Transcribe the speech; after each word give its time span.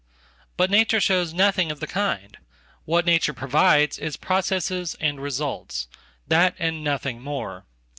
But 0.57 0.71
nature 0.71 0.99
shows 0.99 1.31
nothing 1.31 1.69
of 1.71 1.79
the 1.79 1.85
kind. 1.85 2.39
What 2.85 3.05
nature 3.05 3.35
provides 3.35 3.99
isprocesses 3.99 4.95
and 4.99 5.21
results. 5.21 5.87
That 6.27 6.55
and 6.57 6.83
nothing 6.83 7.21
more. 7.21 7.65